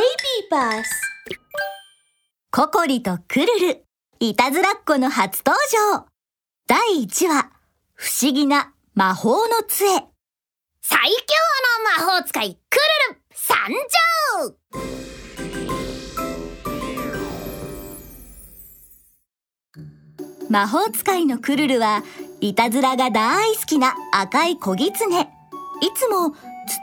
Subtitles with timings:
[0.00, 0.90] ーバス
[2.50, 3.84] ココリとクルル、
[4.18, 5.56] いたずらっ子の初登
[5.94, 6.06] 場。
[6.66, 7.50] 第1話、
[7.94, 9.86] 不思議な魔法の杖。
[10.82, 11.14] 最強
[12.02, 12.78] の魔法使いク
[13.10, 14.56] ルル参上
[20.48, 22.02] 魔法使いのクルルは
[22.40, 25.20] いたずらが大好きな赤い小狐。
[25.20, 25.26] い
[25.94, 26.34] つも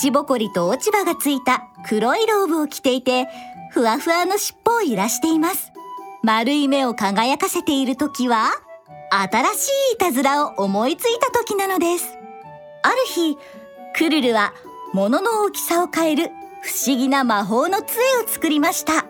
[0.00, 3.28] 土ぼこりと落ち葉がついた黒いローブを着ていて、
[3.70, 5.72] ふわふわの尻尾を揺らしています。
[6.22, 8.50] 丸い目を輝かせている時は、
[9.10, 12.16] 新しいいたずらを思いついた時なのです。
[12.82, 13.36] ある日、
[13.96, 14.52] クルルは
[14.92, 16.30] 物の大きさを変える
[16.62, 19.06] 不思議な魔法の杖を作りました。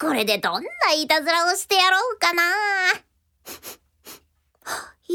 [0.00, 2.42] これでどんないたずらをしてやろうかな。
[5.08, 5.14] い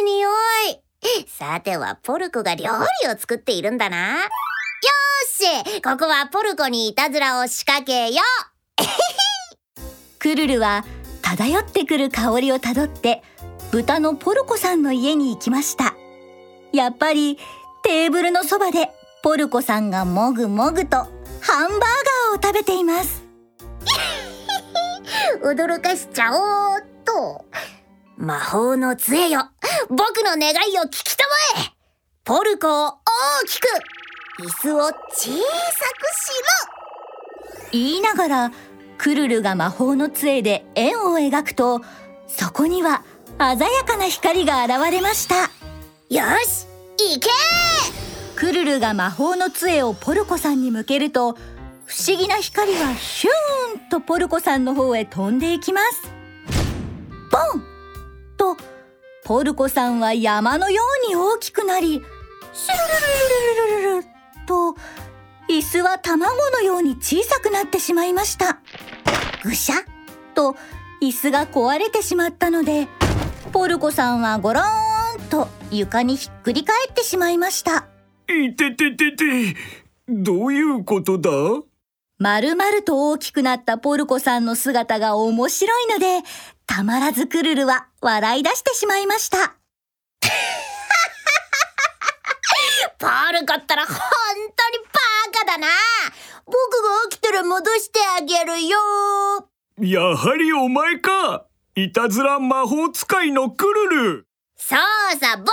[0.00, 0.28] い匂
[0.70, 0.82] い。
[1.26, 2.70] さてはポルコが料
[3.04, 4.28] 理を作っているんだな。
[4.82, 8.22] よーし、ここはポルコにいたずらを仕掛けよ
[10.18, 10.84] クルルは
[11.22, 13.22] 漂ってくる香りをたどって
[13.70, 15.94] 豚のポルコさんの家に行きました。
[16.72, 17.38] やっぱり
[17.82, 18.90] テーブルのそばで
[19.22, 20.96] ポルコさんがもぐもぐと
[21.40, 23.22] ハンバーガーを食べています。
[25.42, 27.44] 驚かしちゃおうっと。
[28.16, 29.48] 魔法の杖よ。
[29.88, 31.24] 僕の願いを聞きた
[31.56, 31.72] まえ。
[32.24, 33.66] ポルコを大きく、
[34.40, 35.42] 椅子を小さくし
[37.72, 38.50] 言いながら
[38.96, 41.80] クルルが魔法の杖で円を描くと
[42.26, 43.02] そこには
[43.38, 45.50] 鮮やかな光が現れました。
[46.08, 46.66] よし、
[46.98, 47.28] 行け
[48.36, 51.34] クルルが魔法の杖をポルコさんに向けると
[51.84, 56.02] 不思議な光がヒューンとポルコさんの方へ飛んでいきます。
[57.30, 57.62] ボン
[58.36, 58.56] と
[59.24, 62.02] ポルコさんは山のように大きくなり
[62.52, 64.11] シュルルルルルルルル
[64.52, 64.76] と
[65.48, 68.58] 椅子は卵のように小さくなってしまいました。
[69.42, 69.76] ぐしゃ？
[69.76, 69.78] っ
[70.34, 70.56] と
[71.00, 72.86] 椅子が壊れてしまったので
[73.52, 77.86] ポルコさんはゴローンと床にひっくり返ってしまいました。
[78.28, 79.56] いてててて、
[80.08, 81.30] どういうことだ？
[82.18, 86.22] 丸々と大きくなったポルコさんの姿が面白いので、
[86.66, 89.56] たまらずクルルは笑い出してしまいました。
[93.02, 95.66] ポルコったら本当にバカだな。
[96.46, 98.78] 僕が起きたら戻してあげるよ。
[99.80, 101.46] やはりお前か。
[101.74, 104.26] いたずら魔法使いのクルル。
[104.56, 105.52] そうさ、僕だ。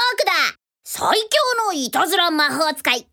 [0.83, 3.09] 最強のいたずら魔法使い、クルル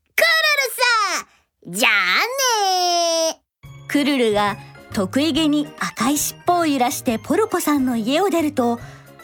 [1.14, 1.28] さ。
[1.68, 3.40] じゃあね
[3.88, 4.58] クルルが
[4.92, 8.80] 得意げに赤い尻尾を揺らしてポルコさんの家を出ると、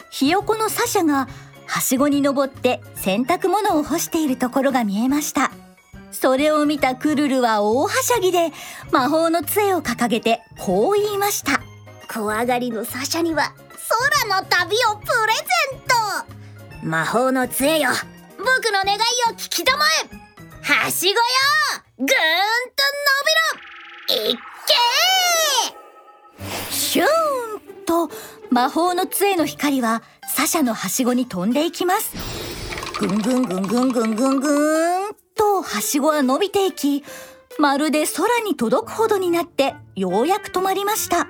[0.09, 1.27] ひよこのサシャが
[1.73, 5.51] はしごに登って洗濯物を干しているところが見えました。
[6.11, 8.51] それを見たクルルは大はしゃぎで
[8.91, 11.61] 魔法の杖を掲げてこう言いました。
[12.07, 13.55] 怖がりのサシャには
[14.29, 15.79] 空の旅をプレゼン
[16.83, 17.89] ト魔法の杖よ
[18.37, 18.99] 僕の願い
[19.31, 21.17] を聞きたまえはしごよ
[21.97, 22.13] ぐーんと
[24.11, 24.37] 伸びろいっ
[26.69, 28.11] けシューンと
[28.51, 30.03] 魔法の杖の光は
[30.43, 32.13] サシャのはしごに飛んでいきます。
[32.99, 37.05] ぐんぐんぐんぐんぐんぐんぐんとはしごは伸びていき、
[37.59, 41.27] まるで空に届くほどになってようやく止まりました。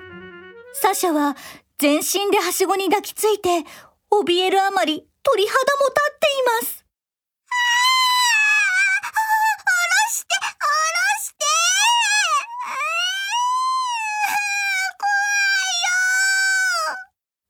[0.72, 1.36] サシャは
[1.78, 3.62] 全身ではしごに抱きついて、
[4.10, 6.84] 怯えるあまり鳥肌も立っています。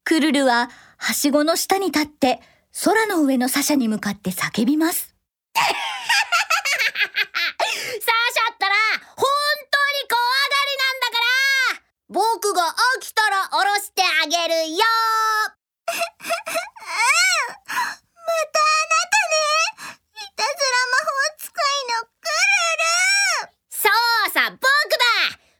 [0.04, 0.68] クルルは
[1.04, 2.40] はしごの下に立って
[2.82, 5.14] 空の上のサシャに向かって叫びます。
[5.52, 5.74] サシャ
[8.54, 8.74] ったら
[9.14, 9.26] 本
[9.68, 11.12] 当に怖がりなんだか
[11.76, 11.84] ら。
[12.08, 14.78] 僕が飽きたら下ろしてあげるよ。
[23.68, 24.58] そうさ僕だ。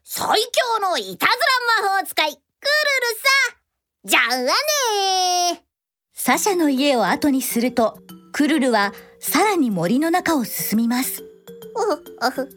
[0.05, 3.21] 最強のいたずら魔法使いクルル
[3.53, 3.64] さ
[4.07, 5.65] じゃあね
[6.13, 7.99] サシャの家を後にすると、
[8.33, 11.23] クルルはさらに森の中を進みます。
[11.23, 12.49] うふふ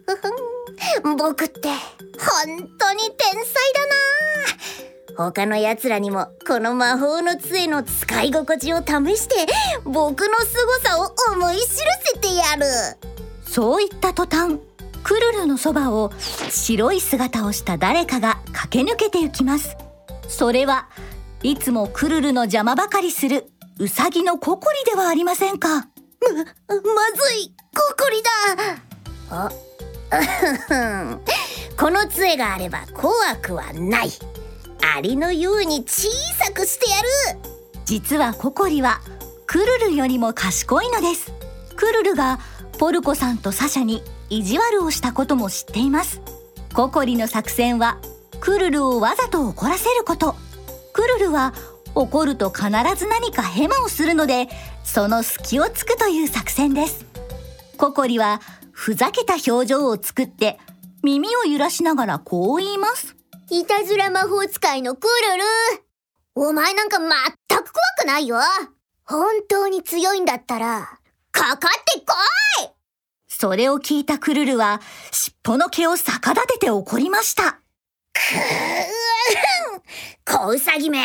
[1.01, 9.35] ふん僕って本当に天才だな他の奴らにもこの魔法の杖の使い心地を試して
[9.85, 11.67] 僕の凄さを思い知ら
[12.13, 12.65] せてやる
[13.45, 14.59] そう言った途端、
[15.03, 16.11] クルルのそばを
[16.49, 19.77] 白い姿をした誰かが駆け抜けて行きます。
[20.27, 20.89] それは
[21.43, 25.69] いつもクルルの邪魔ばかりするウサギのココリではありませんか？
[25.69, 25.85] まず
[27.35, 28.29] いココリだ。
[29.29, 29.51] あ
[31.77, 34.09] この杖があれば怖くはない。
[34.95, 36.09] アリのように小
[36.43, 37.07] さくしてやる。
[37.85, 38.99] 実はココリは
[39.45, 41.31] クルルよりも賢いのです。
[41.75, 42.39] クルルが
[42.79, 46.19] ポルコさんとサシャに意地悪をしたことも知っています。
[46.73, 47.99] ココリの作戦は
[48.39, 50.35] クルルをわざと怒らせること
[50.97, 51.53] クルルは
[51.93, 54.47] 怒ると必ず何かヘマをするので
[54.83, 57.05] その隙をつくという作戦です。
[57.77, 58.41] ココリは
[58.71, 60.57] ふざけた表情を作って
[61.03, 63.15] 耳を揺らしながらこう言います。
[63.51, 65.43] いたずら魔法使いのクルル。
[66.33, 68.39] お前なんか全く怖くないよ。
[69.03, 70.97] 本当に強いんだったら
[71.31, 72.15] かかってこ
[72.65, 72.69] い。
[73.27, 77.61] それを聞いたクルルは尻尾の毛を逆立てて怒りました
[80.37, 80.99] 小ウサギめ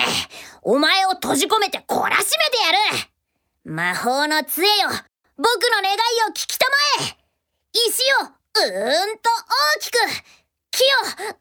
[0.60, 3.08] お前を閉じ込めて懲らしめてやる。
[3.64, 4.90] 魔法の杖よ
[5.38, 5.96] 僕の願い
[6.28, 6.66] を聞きた
[6.98, 7.16] まえ。
[7.72, 9.30] 石をうーんと
[9.78, 9.96] 大きく
[10.70, 11.40] 木をうーんと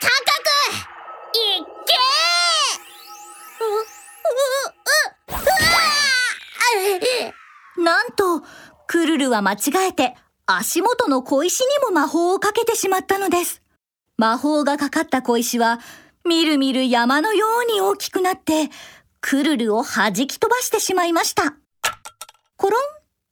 [0.00, 0.48] 高く。
[1.36, 3.66] いっけー。
[3.66, 3.84] う、う、う、
[5.28, 5.42] う
[7.82, 8.40] わなんと
[8.86, 9.58] クルルは間違
[9.90, 10.16] えて
[10.46, 13.60] 足元の小石にも魔法をかけてしまったのです。
[14.16, 15.78] 魔法がかかった小石は
[16.24, 18.70] みるみる山のように大きくなって
[19.20, 21.54] クルルを弾き飛ばしてしまいました。
[22.56, 22.80] コロン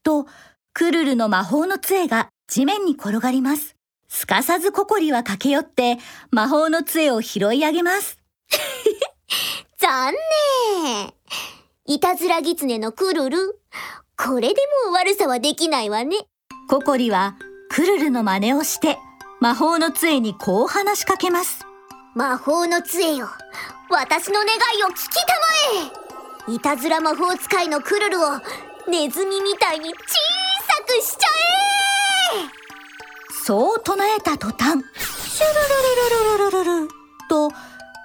[0.03, 0.27] と
[0.73, 3.77] クルルの魔法の杖が地面に転がります。
[4.09, 5.99] すかさずココリは駆け寄って
[6.31, 8.19] 魔法の杖を拾い上げます。
[9.79, 10.15] 残
[10.83, 11.13] 念。
[11.85, 13.61] いたずら狐のクルル。
[14.17, 16.27] これでも悪さはできないわね。
[16.69, 17.37] ココリは
[17.71, 18.99] クルルの真似をして
[19.41, 21.68] 魔法の杖にこう話しかけます
[22.19, 23.29] 魔法の杖よ。
[23.89, 25.21] 私の願いを聞きた
[26.49, 26.53] まえ。
[26.53, 28.41] いたずら魔法使いのクルルを
[28.89, 30.03] ネズミみたいに小さ
[30.85, 31.29] くしちゃ
[32.39, 33.45] え。
[33.45, 35.47] そう唱えた途端シュ
[36.41, 36.89] ルルルルルルルル
[37.31, 37.53] と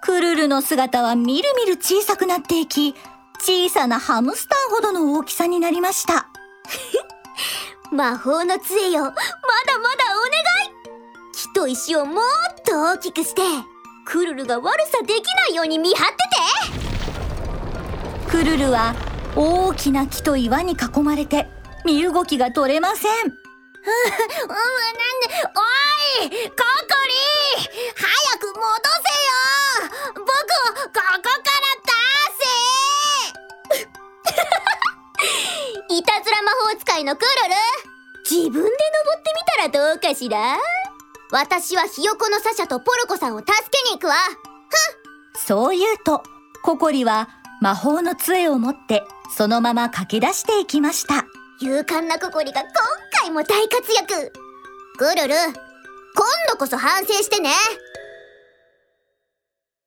[0.04, 2.94] クルルの姿はみるみる小さくなっていき
[3.40, 6.28] 小さなハムスターほどの大きさになりました
[7.92, 9.24] 魔法の杖よまだまだ
[10.16, 12.24] お願い木と石をもっ
[12.64, 13.42] と大きくして
[14.06, 16.16] クルルが悪さできないように見張って
[18.28, 18.30] て。
[18.30, 18.94] クルルは
[19.36, 21.48] 大きな木と岩に囲まれて
[21.86, 23.12] 身動きが取れません。
[23.12, 23.38] うん、なんで、
[26.22, 26.64] おいココ
[27.08, 27.14] リ
[27.96, 28.62] 早く戻
[29.04, 30.16] せよ！
[30.16, 31.22] 僕をここから
[31.84, 31.92] 出
[35.90, 35.94] せ！
[35.98, 37.56] いたずら魔法使いのクルル。
[38.30, 40.58] 自分で登ってみたらどうかしら？
[41.34, 44.14] 私はひよこのサシャとポルコさんを助けに行くわ。
[45.36, 46.22] そう言うと
[46.64, 47.28] ココリは
[47.60, 49.02] 魔法の杖を持って
[49.36, 51.26] そのまま駆け出していきました。
[51.60, 52.70] 勇敢なココリが今
[53.20, 54.32] 回も大活躍。
[55.00, 55.54] クルル今
[56.52, 57.50] 度こそ反省してね